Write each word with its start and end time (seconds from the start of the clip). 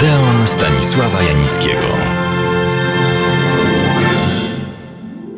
Odeon 0.00 0.46
Stanisława 0.46 1.22
Janickiego. 1.22 1.86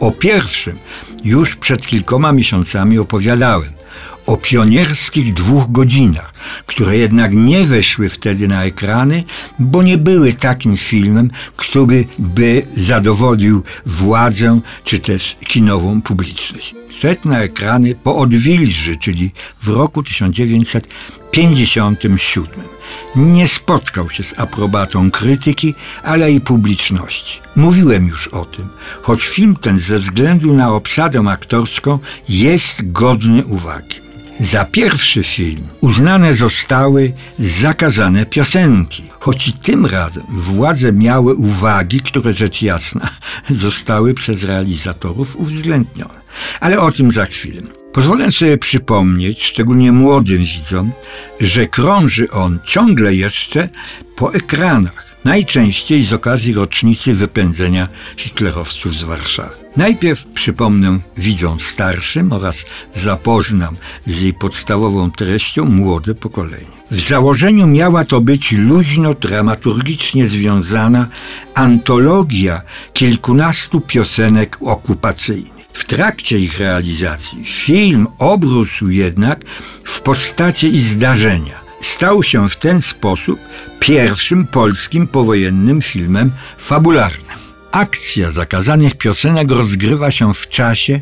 O 0.00 0.10
pierwszym 0.10 0.78
już 1.24 1.56
przed 1.56 1.86
kilkoma 1.86 2.32
miesiącami 2.32 2.98
opowiadałem 2.98 3.77
o 4.26 4.36
pionierskich 4.36 5.34
dwóch 5.34 5.72
godzinach, 5.72 6.34
które 6.66 6.96
jednak 6.96 7.34
nie 7.34 7.64
weszły 7.64 8.08
wtedy 8.08 8.48
na 8.48 8.64
ekrany, 8.64 9.24
bo 9.58 9.82
nie 9.82 9.98
były 9.98 10.32
takim 10.32 10.76
filmem, 10.76 11.30
który 11.56 12.04
by 12.18 12.62
zadowolił 12.72 13.62
władzę 13.86 14.60
czy 14.84 15.00
też 15.00 15.36
kinową 15.46 16.02
publiczność. 16.02 16.74
Szedł 17.00 17.28
na 17.28 17.42
ekrany 17.42 17.94
po 17.94 18.16
odwilży, 18.16 18.96
czyli 18.96 19.30
w 19.62 19.68
roku 19.68 20.02
1957. 20.02 22.77
Nie 23.16 23.48
spotkał 23.48 24.10
się 24.10 24.22
z 24.22 24.40
aprobatą 24.40 25.10
krytyki, 25.10 25.74
ale 26.02 26.32
i 26.32 26.40
publiczności. 26.40 27.40
Mówiłem 27.56 28.06
już 28.06 28.28
o 28.28 28.44
tym, 28.44 28.68
choć 29.02 29.26
film 29.26 29.56
ten 29.56 29.78
ze 29.78 29.98
względu 29.98 30.54
na 30.54 30.72
obsadę 30.74 31.24
aktorską 31.28 31.98
jest 32.28 32.92
godny 32.92 33.46
uwagi. 33.46 33.96
Za 34.40 34.64
pierwszy 34.64 35.22
film 35.22 35.66
uznane 35.80 36.34
zostały 36.34 37.12
zakazane 37.38 38.26
piosenki, 38.26 39.02
choć 39.20 39.48
i 39.48 39.52
tym 39.52 39.86
razem 39.86 40.24
władze 40.28 40.92
miały 40.92 41.34
uwagi, 41.34 42.00
które 42.00 42.34
rzecz 42.34 42.62
jasna 42.62 43.10
zostały 43.64 44.14
przez 44.14 44.42
realizatorów 44.42 45.36
uwzględnione. 45.36 46.20
Ale 46.60 46.80
o 46.80 46.92
tym 46.92 47.12
za 47.12 47.26
chwilę. 47.26 47.62
Pozwolę 47.92 48.30
sobie 48.30 48.58
przypomnieć, 48.58 49.44
szczególnie 49.44 49.92
młodym 49.92 50.38
widzom, 50.38 50.92
że 51.40 51.66
krąży 51.66 52.30
on 52.30 52.58
ciągle 52.64 53.14
jeszcze 53.14 53.68
po 54.16 54.34
ekranach 54.34 55.08
najczęściej 55.24 56.04
z 56.04 56.12
okazji 56.12 56.54
rocznicy 56.54 57.14
wypędzenia 57.14 57.88
hitlerowców 58.16 58.92
z 58.92 59.04
Warszawy. 59.04 59.54
Najpierw 59.76 60.24
przypomnę 60.24 60.98
widzom 61.16 61.60
starszym 61.60 62.32
oraz 62.32 62.64
zapoznam 62.94 63.76
z 64.06 64.20
jej 64.20 64.34
podstawową 64.34 65.10
treścią 65.10 65.64
młode 65.64 66.14
pokolenie. 66.14 66.78
W 66.90 67.08
założeniu 67.08 67.66
miała 67.66 68.04
to 68.04 68.20
być 68.20 68.52
luźno-dramaturgicznie 68.52 70.28
związana 70.28 71.08
antologia 71.54 72.62
kilkunastu 72.92 73.80
piosenek 73.80 74.58
okupacyjnych. 74.60 75.57
W 75.78 75.84
trakcie 75.84 76.38
ich 76.38 76.58
realizacji 76.58 77.44
film 77.44 78.06
obrósł 78.18 78.88
jednak 78.88 79.44
w 79.84 80.00
postacie 80.00 80.68
i 80.68 80.82
zdarzenia– 80.82 81.60
stał 81.80 82.22
się 82.22 82.48
w 82.48 82.56
ten 82.56 82.82
sposób 82.82 83.40
pierwszym 83.80 84.46
polskim 84.46 85.06
powojennym 85.06 85.82
filmem 85.82 86.30
fabularnym. 86.58 87.36
Akcja 87.72 88.32
zakazanych 88.32 88.94
piosenek 88.94 89.50
rozgrywa 89.50 90.10
się 90.10 90.34
w 90.34 90.48
czasie 90.48 91.00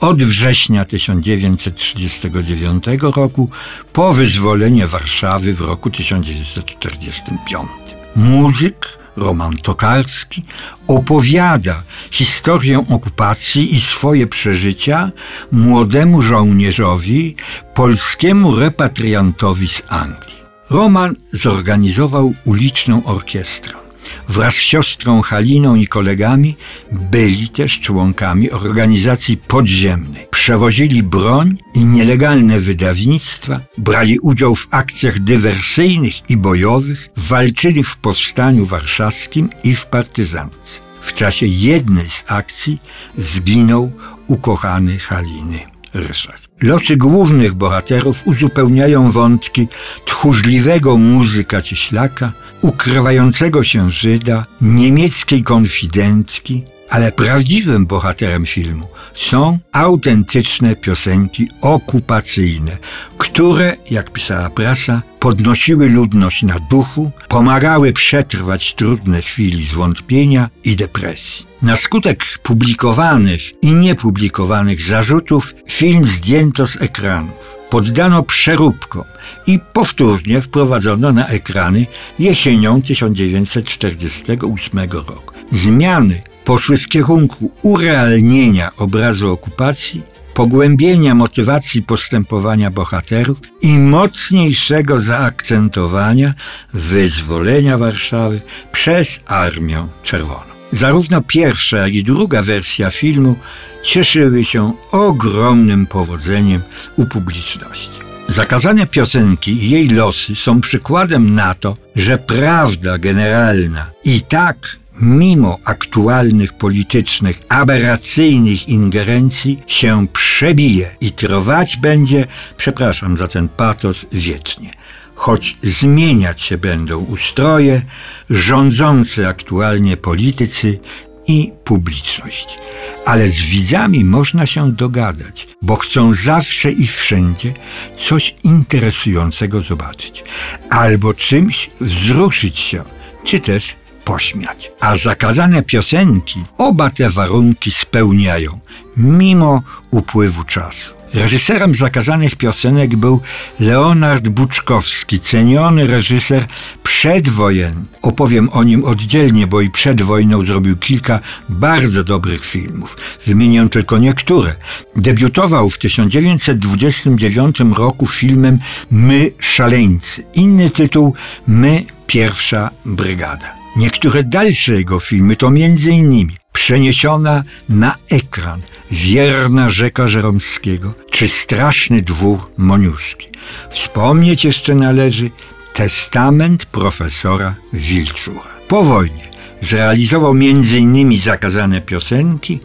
od 0.00 0.22
września 0.22 0.84
1939 0.84 2.84
roku 3.16 3.50
po 3.92 4.12
wyzwoleniu 4.12 4.88
Warszawy 4.88 5.52
w 5.52 5.60
roku 5.60 5.90
1945. 5.90 7.68
Muzyk 8.16 8.97
Roman 9.18 9.56
Tokarski, 9.56 10.44
opowiada 10.86 11.82
historię 12.10 12.84
okupacji 12.90 13.76
i 13.76 13.80
swoje 13.80 14.26
przeżycia 14.26 15.10
młodemu 15.52 16.22
żołnierzowi, 16.22 17.36
polskiemu 17.74 18.56
repatriantowi 18.56 19.68
z 19.68 19.82
Anglii. 19.88 20.38
Roman 20.70 21.14
zorganizował 21.32 22.34
uliczną 22.44 23.04
orkiestrę. 23.04 23.87
Wraz 24.28 24.54
z 24.54 24.60
siostrą 24.60 25.22
Haliną 25.22 25.74
i 25.74 25.86
kolegami 25.86 26.56
byli 26.92 27.48
też 27.48 27.80
członkami 27.80 28.50
organizacji 28.50 29.36
podziemnej. 29.36 30.26
Przewozili 30.30 31.02
broń 31.02 31.58
i 31.74 31.84
nielegalne 31.84 32.60
wydawnictwa, 32.60 33.60
brali 33.78 34.18
udział 34.18 34.54
w 34.54 34.68
akcjach 34.70 35.20
dywersyjnych 35.20 36.30
i 36.30 36.36
bojowych, 36.36 37.08
walczyli 37.16 37.84
w 37.84 37.96
powstaniu 37.96 38.64
warszawskim 38.64 39.50
i 39.64 39.74
w 39.74 39.86
partyzance. 39.86 40.80
W 41.00 41.14
czasie 41.14 41.46
jednej 41.46 42.10
z 42.10 42.24
akcji 42.26 42.78
zginął 43.18 43.92
ukochany 44.26 44.98
Haliny 44.98 45.60
Ryszard. 45.94 46.47
Losy 46.62 46.96
głównych 46.96 47.54
bohaterów 47.54 48.26
uzupełniają 48.26 49.10
wątki 49.10 49.68
tchórzliwego 50.04 50.96
muzyka 50.96 51.62
cieślaka, 51.62 52.32
ukrywającego 52.60 53.64
się 53.64 53.90
Żyda, 53.90 54.46
niemieckiej 54.60 55.42
konfidentki, 55.42 56.64
ale 56.90 57.12
prawdziwym 57.12 57.86
bohaterem 57.86 58.46
filmu 58.46 58.88
są 59.14 59.58
autentyczne 59.72 60.76
piosenki 60.76 61.48
okupacyjne, 61.60 62.78
które, 63.18 63.76
jak 63.90 64.12
pisała 64.12 64.50
prasa, 64.50 65.02
podnosiły 65.20 65.88
ludność 65.88 66.42
na 66.42 66.58
duchu, 66.70 67.10
pomagały 67.28 67.92
przetrwać 67.92 68.74
trudne 68.74 69.22
chwili 69.22 69.66
zwątpienia 69.66 70.50
i 70.64 70.76
depresji. 70.76 71.46
Na 71.62 71.76
skutek 71.76 72.24
publikowanych 72.42 73.62
i 73.62 73.72
niepublikowanych 73.72 74.82
zarzutów 74.82 75.54
film 75.68 76.06
zdjęto 76.06 76.66
z 76.66 76.82
ekranów, 76.82 77.56
poddano 77.70 78.22
przeróbkom 78.22 79.04
i 79.46 79.60
powtórnie 79.72 80.40
wprowadzono 80.40 81.12
na 81.12 81.26
ekrany 81.26 81.86
jesienią 82.18 82.82
1948 82.82 84.90
roku. 84.90 85.34
Zmiany 85.52 86.22
poszły 86.48 86.76
w 86.76 86.88
kierunku 86.88 87.50
urealnienia 87.62 88.70
obrazu 88.76 89.32
okupacji, 89.32 90.02
pogłębienia 90.34 91.14
motywacji 91.14 91.82
postępowania 91.82 92.70
bohaterów 92.70 93.40
i 93.62 93.72
mocniejszego 93.78 95.00
zaakcentowania 95.00 96.34
wyzwolenia 96.72 97.78
Warszawy 97.78 98.40
przez 98.72 99.20
Armię 99.26 99.86
Czerwoną. 100.02 100.50
Zarówno 100.72 101.22
pierwsza, 101.22 101.78
jak 101.78 101.94
i 101.94 102.04
druga 102.04 102.42
wersja 102.42 102.90
filmu 102.90 103.36
cieszyły 103.84 104.44
się 104.44 104.72
ogromnym 104.90 105.86
powodzeniem 105.86 106.62
u 106.96 107.06
publiczności. 107.06 107.98
Zakazane 108.28 108.86
piosenki 108.86 109.52
i 109.52 109.70
jej 109.70 109.88
losy 109.88 110.34
są 110.34 110.60
przykładem 110.60 111.34
na 111.34 111.54
to, 111.54 111.76
że 111.96 112.18
prawda 112.18 112.98
generalna 112.98 113.86
i 114.04 114.20
tak 114.20 114.78
mimo 115.00 115.58
aktualnych 115.64 116.52
politycznych, 116.52 117.42
aberracyjnych 117.48 118.68
ingerencji 118.68 119.62
się 119.66 120.06
przebije 120.12 120.96
i 121.00 121.12
trwać 121.12 121.76
będzie, 121.76 122.26
przepraszam 122.56 123.16
za 123.16 123.28
ten 123.28 123.48
patos, 123.48 124.06
wiecznie. 124.12 124.70
Choć 125.14 125.56
zmieniać 125.62 126.42
się 126.42 126.58
będą 126.58 126.98
ustroje, 126.98 127.82
rządzący 128.30 129.28
aktualnie 129.28 129.96
politycy 129.96 130.78
i 131.26 131.52
publiczność. 131.64 132.58
Ale 133.06 133.28
z 133.28 133.42
widzami 133.42 134.04
można 134.04 134.46
się 134.46 134.72
dogadać, 134.72 135.48
bo 135.62 135.76
chcą 135.76 136.14
zawsze 136.14 136.72
i 136.72 136.86
wszędzie 136.86 137.54
coś 137.98 138.34
interesującego 138.44 139.62
zobaczyć, 139.62 140.24
albo 140.70 141.14
czymś 141.14 141.70
wzruszyć 141.80 142.58
się, 142.58 142.82
czy 143.24 143.40
też 143.40 143.76
pośmiać. 144.08 144.70
A 144.80 144.96
zakazane 144.96 145.62
piosenki 145.62 146.40
oba 146.58 146.90
te 146.90 147.10
warunki 147.10 147.70
spełniają, 147.70 148.60
mimo 148.96 149.62
upływu 149.90 150.44
czasu. 150.44 150.98
Reżyserem 151.14 151.74
zakazanych 151.74 152.36
piosenek 152.36 152.96
był 152.96 153.20
Leonard 153.60 154.28
Buczkowski, 154.28 155.20
ceniony 155.20 155.86
reżyser 155.86 156.46
przedwojenny. 156.82 157.84
Opowiem 158.02 158.48
o 158.48 158.64
nim 158.64 158.84
oddzielnie, 158.84 159.46
bo 159.46 159.60
i 159.60 159.70
przed 159.70 160.02
wojną 160.02 160.44
zrobił 160.44 160.76
kilka 160.76 161.20
bardzo 161.48 162.04
dobrych 162.04 162.44
filmów. 162.44 162.96
Wymienię 163.26 163.68
tylko 163.68 163.98
niektóre. 163.98 164.54
Debiutował 164.96 165.70
w 165.70 165.78
1929 165.78 167.56
roku 167.76 168.06
filmem 168.06 168.58
My 168.90 169.30
Szaleńcy. 169.40 170.24
Inny 170.34 170.70
tytuł 170.70 171.14
My 171.46 171.84
Pierwsza 172.06 172.70
Brygada. 172.84 173.58
Niektóre 173.76 174.24
dalsze 174.24 174.74
jego 174.74 175.00
filmy 175.00 175.36
to 175.36 175.46
m.in. 175.46 176.28
Przeniesiona 176.52 177.42
na 177.68 177.94
ekran 178.10 178.60
Wierna 178.90 179.68
rzeka 179.68 180.08
Żeromskiego 180.08 180.94
czy 181.10 181.28
Straszny 181.28 182.02
dwór 182.02 182.38
Moniuszki. 182.58 183.28
Wspomnieć 183.70 184.44
jeszcze 184.44 184.74
należy 184.74 185.30
Testament 185.74 186.66
profesora 186.66 187.54
Wilczura. 187.72 188.48
Po 188.68 188.84
wojnie 188.84 189.28
zrealizował 189.60 190.30
m.in. 190.30 191.18
zakazane 191.20 191.80
piosenki, 191.80 192.60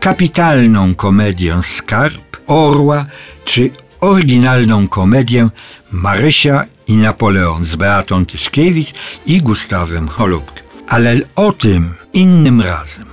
kapitalną 0.00 0.94
komedię 0.94 1.60
Skarb, 1.62 2.36
Orła 2.46 3.06
czy 3.44 3.70
oryginalną 4.00 4.88
komedię 4.88 5.48
Marysia 5.92 6.64
i 6.86 6.96
Napoleon 6.96 7.64
z 7.64 7.76
Beatą 7.76 8.26
Tyszkiewicz 8.26 8.92
i 9.26 9.42
Gustawem 9.42 10.08
Holubkiem. 10.08 10.64
Ale 10.88 11.20
o 11.36 11.52
tym 11.52 11.94
innym 12.12 12.60
razem. 12.60 13.06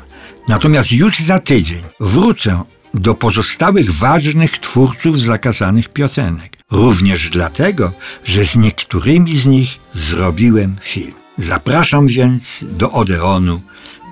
Natomiast 0.47 0.91
już 0.91 1.19
za 1.19 1.39
tydzień 1.39 1.81
wrócę 1.99 2.63
do 2.93 3.13
pozostałych 3.13 3.91
ważnych 3.91 4.57
twórców 4.57 5.19
zakazanych 5.19 5.89
piosenek. 5.89 6.57
Również 6.71 7.29
dlatego, 7.29 7.91
że 8.25 8.45
z 8.45 8.55
niektórymi 8.55 9.37
z 9.37 9.45
nich 9.45 9.69
zrobiłem 9.93 10.75
film. 10.81 11.13
Zapraszam 11.37 12.07
więc 12.07 12.59
do 12.61 12.91
Odeonu 12.91 13.61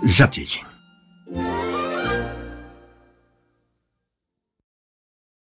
za 0.06 0.28
tydzień. 0.28 0.71